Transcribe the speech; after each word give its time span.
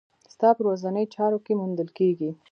ستا 0.33 0.49
په 0.57 0.61
ورځنيو 0.67 1.11
چارو 1.15 1.37
کې 1.45 1.53
موندل 1.59 1.89
کېږي. 1.97 2.29